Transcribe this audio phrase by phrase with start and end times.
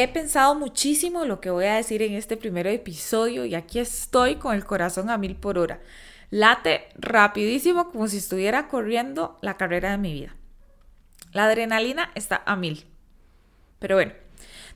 [0.00, 4.36] He pensado muchísimo lo que voy a decir en este primer episodio y aquí estoy
[4.36, 5.80] con el corazón a mil por hora.
[6.30, 10.36] Late rapidísimo como si estuviera corriendo la carrera de mi vida.
[11.32, 12.86] La adrenalina está a mil.
[13.80, 14.12] Pero bueno,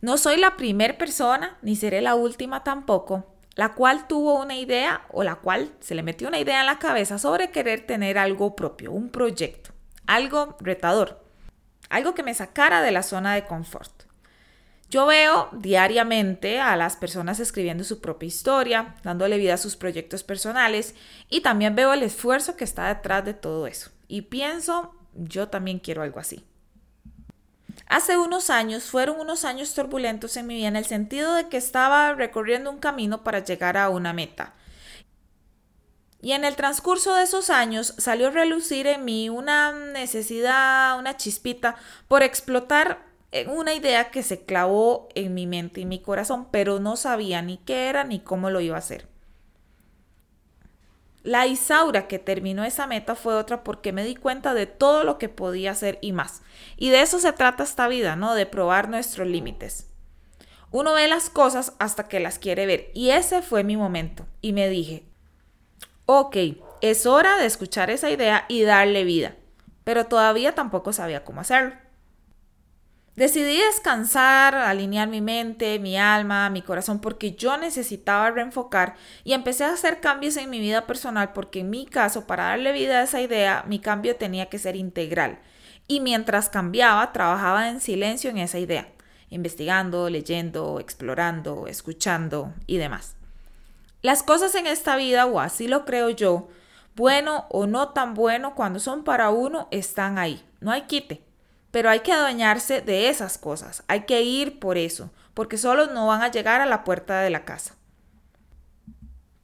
[0.00, 5.02] no soy la primera persona, ni seré la última tampoco, la cual tuvo una idea
[5.10, 8.56] o la cual se le metió una idea en la cabeza sobre querer tener algo
[8.56, 9.72] propio, un proyecto,
[10.06, 11.22] algo retador,
[11.90, 14.09] algo que me sacara de la zona de confort.
[14.90, 20.24] Yo veo diariamente a las personas escribiendo su propia historia, dándole vida a sus proyectos
[20.24, 20.96] personales
[21.28, 23.92] y también veo el esfuerzo que está detrás de todo eso.
[24.08, 26.44] Y pienso, yo también quiero algo así.
[27.86, 31.56] Hace unos años fueron unos años turbulentos en mi vida en el sentido de que
[31.56, 34.54] estaba recorriendo un camino para llegar a una meta.
[36.20, 41.16] Y en el transcurso de esos años salió a relucir en mí una necesidad, una
[41.16, 41.76] chispita
[42.08, 43.09] por explotar
[43.48, 47.58] una idea que se clavó en mi mente y mi corazón, pero no sabía ni
[47.58, 49.08] qué era ni cómo lo iba a hacer.
[51.22, 55.18] La Isaura que terminó esa meta fue otra porque me di cuenta de todo lo
[55.18, 56.42] que podía hacer y más.
[56.76, 58.34] Y de eso se trata esta vida, ¿no?
[58.34, 59.86] De probar nuestros límites.
[60.70, 62.90] Uno ve las cosas hasta que las quiere ver.
[62.94, 64.26] Y ese fue mi momento.
[64.40, 65.04] Y me dije,
[66.06, 66.36] ok,
[66.80, 69.36] es hora de escuchar esa idea y darle vida.
[69.84, 71.74] Pero todavía tampoco sabía cómo hacerlo.
[73.16, 78.94] Decidí descansar, alinear mi mente, mi alma, mi corazón, porque yo necesitaba reenfocar
[79.24, 82.72] y empecé a hacer cambios en mi vida personal porque en mi caso, para darle
[82.72, 85.40] vida a esa idea, mi cambio tenía que ser integral.
[85.88, 88.88] Y mientras cambiaba, trabajaba en silencio en esa idea,
[89.28, 93.16] investigando, leyendo, explorando, escuchando y demás.
[94.02, 96.48] Las cosas en esta vida, o así lo creo yo,
[96.94, 100.42] bueno o no tan bueno, cuando son para uno, están ahí.
[100.60, 101.29] No hay quite.
[101.70, 106.06] Pero hay que adueñarse de esas cosas, hay que ir por eso, porque solos no
[106.06, 107.76] van a llegar a la puerta de la casa.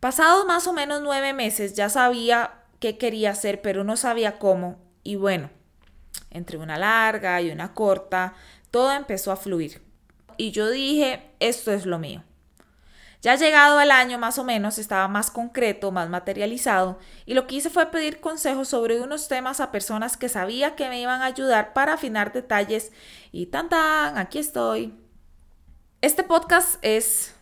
[0.01, 4.79] Pasados más o menos nueve meses ya sabía qué quería hacer, pero no sabía cómo.
[5.03, 5.51] Y bueno,
[6.31, 8.35] entre una larga y una corta,
[8.71, 9.83] todo empezó a fluir.
[10.37, 12.23] Y yo dije, esto es lo mío.
[13.23, 17.57] Ya llegado el año más o menos estaba más concreto, más materializado y lo que
[17.57, 21.27] hice fue pedir consejos sobre unos temas a personas que sabía que me iban a
[21.27, 22.93] ayudar para afinar detalles
[23.33, 24.95] y tan tan, aquí estoy.
[26.03, 27.35] Este podcast es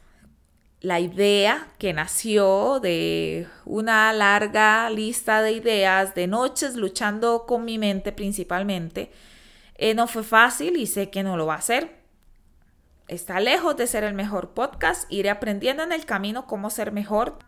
[0.81, 7.79] la idea que nació de una larga lista de ideas, de noches luchando con mi
[7.79, 9.11] mente principalmente.
[9.77, 12.03] Eh, no fue fácil y sé que no lo va a ser
[13.09, 15.10] está lejos de ser el mejor podcast.
[15.12, 17.38] Iré aprendiendo en el camino cómo ser mejor,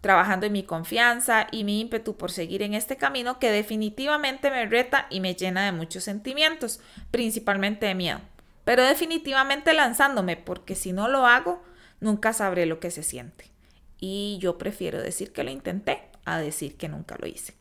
[0.00, 4.66] trabajando en mi confianza y mi ímpetu por seguir en este camino que definitivamente me
[4.66, 6.80] reta y me llena de muchos sentimientos,
[7.10, 8.20] principalmente de miedo.
[8.64, 11.62] Pero definitivamente lanzándome, porque si no lo hago,
[12.00, 13.50] nunca sabré lo que se siente.
[13.98, 17.54] Y yo prefiero decir que lo intenté a decir que nunca lo hice.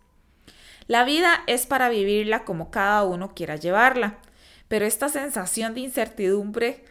[0.87, 4.19] La vida es para vivirla como cada uno quiera llevarla,
[4.67, 6.83] pero esta sensación de incertidumbre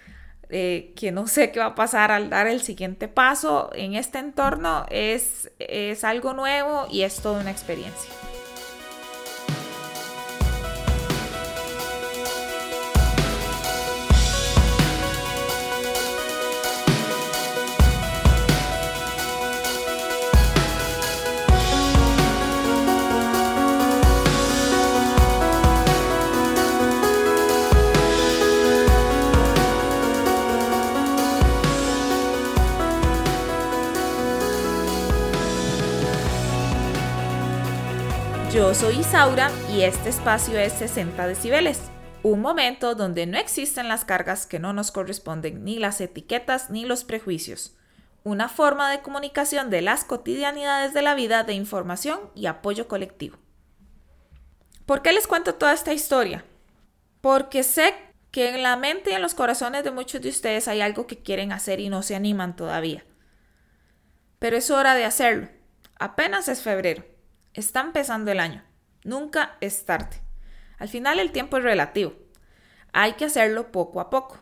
[0.56, 4.20] eh, que no sé qué va a pasar al dar el siguiente paso en este
[4.20, 8.08] entorno es, es algo nuevo y es toda una experiencia.
[38.74, 41.80] Soy Isaura y este espacio es 60 decibeles,
[42.24, 46.84] un momento donde no existen las cargas que no nos corresponden, ni las etiquetas ni
[46.84, 47.76] los prejuicios.
[48.24, 53.38] Una forma de comunicación de las cotidianidades de la vida de información y apoyo colectivo.
[54.86, 56.44] ¿Por qué les cuento toda esta historia?
[57.20, 57.94] Porque sé
[58.32, 61.22] que en la mente y en los corazones de muchos de ustedes hay algo que
[61.22, 63.04] quieren hacer y no se animan todavía.
[64.40, 65.48] Pero es hora de hacerlo.
[65.96, 67.13] Apenas es febrero.
[67.54, 68.64] Está empezando el año.
[69.04, 70.20] Nunca es tarde.
[70.78, 72.14] Al final el tiempo es relativo.
[72.92, 74.40] Hay que hacerlo poco a poco.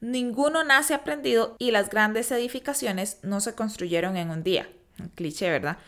[0.00, 4.68] Ninguno nace aprendido y las grandes edificaciones no se construyeron en un día.
[4.98, 5.78] Un cliché, ¿verdad?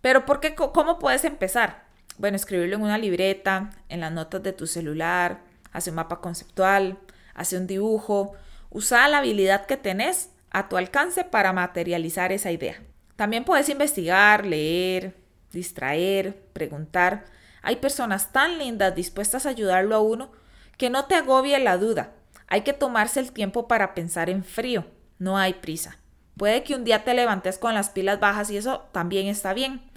[0.00, 0.54] Pero ¿por qué?
[0.54, 1.84] ¿Cómo puedes empezar?
[2.16, 5.40] Bueno, escribirlo en una libreta, en las notas de tu celular,
[5.72, 6.98] hace un mapa conceptual,
[7.34, 8.32] hace un dibujo,
[8.70, 12.82] usa la habilidad que tenés a tu alcance para materializar esa idea.
[13.16, 15.14] También puedes investigar, leer,
[15.52, 17.24] distraer, preguntar.
[17.62, 20.30] Hay personas tan lindas dispuestas a ayudarlo a uno
[20.76, 22.12] que no te agobie la duda.
[22.46, 24.86] Hay que tomarse el tiempo para pensar en frío,
[25.18, 25.98] no hay prisa.
[26.36, 29.90] Puede que un día te levantes con las pilas bajas y eso también está bien.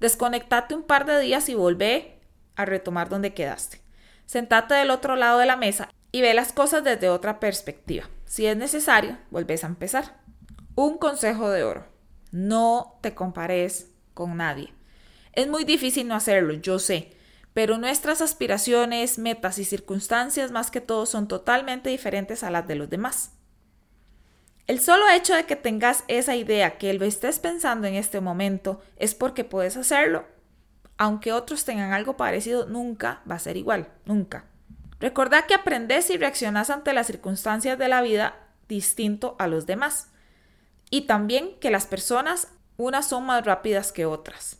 [0.00, 2.20] Desconectate un par de días y volvé
[2.56, 3.80] a retomar donde quedaste.
[4.26, 8.08] Sentate del otro lado de la mesa y ve las cosas desde otra perspectiva.
[8.26, 10.20] Si es necesario, volvés a empezar.
[10.74, 11.86] Un consejo de oro.
[12.30, 14.77] No te compares con nadie.
[15.38, 17.12] Es muy difícil no hacerlo, yo sé,
[17.54, 22.74] pero nuestras aspiraciones, metas y circunstancias más que todo son totalmente diferentes a las de
[22.74, 23.30] los demás.
[24.66, 28.82] El solo hecho de que tengas esa idea, que lo estés pensando en este momento,
[28.96, 30.24] es porque puedes hacerlo.
[30.96, 34.46] Aunque otros tengan algo parecido, nunca va a ser igual, nunca.
[34.98, 38.34] Recordad que aprendes y reaccionas ante las circunstancias de la vida
[38.66, 40.08] distinto a los demás.
[40.90, 44.57] Y también que las personas, unas son más rápidas que otras.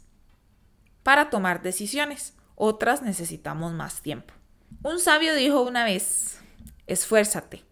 [1.02, 4.34] Para tomar decisiones, otras necesitamos más tiempo.
[4.82, 6.40] Un sabio dijo una vez,
[6.86, 7.64] esfuérzate.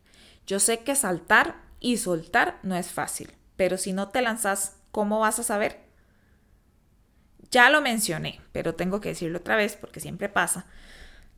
[0.46, 5.20] Yo sé que saltar y soltar no es fácil, pero si no te lanzas, ¿cómo
[5.20, 5.84] vas a saber?
[7.50, 10.67] Ya lo mencioné, pero tengo que decirlo otra vez porque siempre pasa.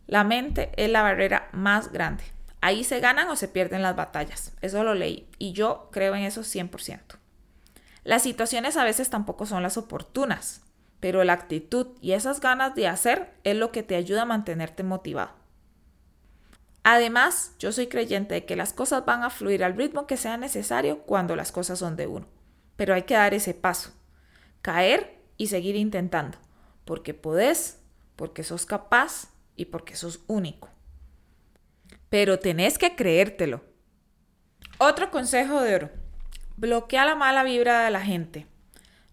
[0.06, 2.24] La mente es la barrera más grande.
[2.60, 4.52] Ahí se ganan o se pierden las batallas.
[4.60, 7.00] Eso lo leí y yo creo en eso 100%.
[8.04, 10.62] Las situaciones a veces tampoco son las oportunas,
[11.00, 14.82] pero la actitud y esas ganas de hacer es lo que te ayuda a mantenerte
[14.82, 15.32] motivado.
[16.82, 20.36] Además, yo soy creyente de que las cosas van a fluir al ritmo que sea
[20.36, 22.26] necesario cuando las cosas son de uno.
[22.76, 23.92] Pero hay que dar ese paso,
[24.62, 26.38] caer y seguir intentando,
[26.84, 27.80] porque podés,
[28.16, 30.68] porque sos capaz y porque sos único.
[32.08, 33.62] Pero tenés que creértelo.
[34.78, 35.90] Otro consejo de oro.
[36.56, 38.46] Bloquea la mala vibra de la gente.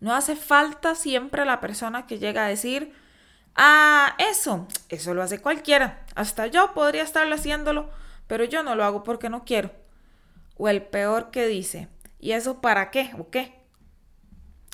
[0.06, 2.94] No hace falta siempre la persona que llega a decir,
[3.56, 6.06] Ah, eso, eso lo hace cualquiera.
[6.14, 7.90] Hasta yo podría estarlo haciéndolo,
[8.28, 9.72] pero yo no lo hago porque no quiero.
[10.58, 11.88] O el peor que dice,
[12.20, 13.60] ¿y eso para qué o qué?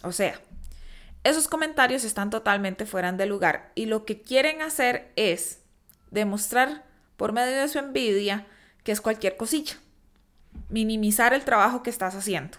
[0.04, 0.38] O sea,
[1.24, 5.62] esos comentarios están totalmente fuera de lugar y lo que quieren hacer es
[6.10, 6.84] demostrar
[7.16, 8.48] por medio de su envidia
[8.84, 9.76] que es cualquier cosilla.
[10.68, 12.58] Minimizar el trabajo que estás haciendo.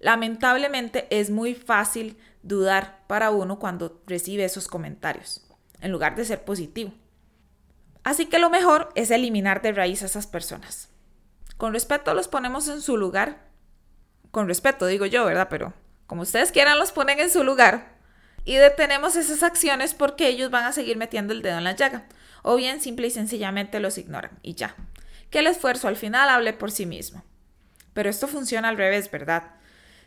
[0.00, 5.44] Lamentablemente es muy fácil dudar para uno cuando recibe esos comentarios
[5.80, 6.92] en lugar de ser positivo.
[8.04, 10.88] Así que lo mejor es eliminar de raíz a esas personas.
[11.56, 13.48] Con respeto los ponemos en su lugar.
[14.30, 15.48] Con respeto digo yo, ¿verdad?
[15.50, 15.74] Pero
[16.06, 17.98] como ustedes quieran los ponen en su lugar.
[18.44, 22.06] Y detenemos esas acciones porque ellos van a seguir metiendo el dedo en la llaga.
[22.42, 24.74] O bien simple y sencillamente los ignoran y ya.
[25.30, 27.24] Que el esfuerzo al final hable por sí mismo.
[27.92, 29.57] Pero esto funciona al revés, ¿verdad?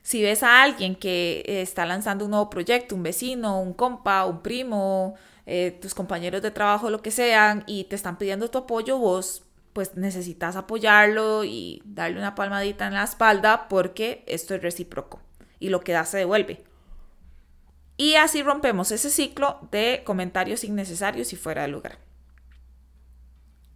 [0.04, 4.42] Si ves a alguien que está lanzando un nuevo proyecto, un vecino, un compa, un
[4.42, 5.16] primo,
[5.46, 9.44] eh, tus compañeros de trabajo, lo que sean, y te están pidiendo tu apoyo, vos
[9.74, 15.22] pues necesitas apoyarlo y darle una palmadita en la espalda porque esto es recíproco
[15.60, 16.64] y lo que da se devuelve.
[17.96, 22.00] Y así rompemos ese ciclo de comentarios innecesarios y fuera de lugar.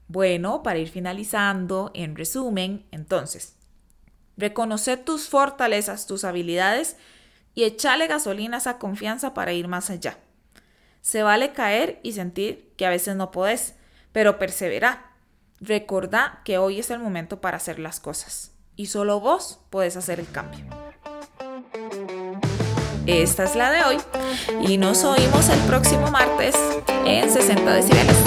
[0.08, 3.55] Bueno, para ir finalizando, en resumen, entonces,
[4.38, 6.98] reconoce tus fortalezas, tus habilidades
[7.54, 10.18] y echale gasolina a esa confianza para ir más allá.
[11.02, 13.76] Se vale caer y sentir que a veces no podés,
[14.12, 15.12] pero persevera.
[15.62, 20.20] Recordá que hoy es el momento para hacer las cosas y solo vos podés hacer
[20.20, 20.66] el cambio.
[23.06, 23.98] Esta es la de hoy
[24.68, 26.56] y nos oímos el próximo martes
[27.06, 28.25] en 60 decibeles.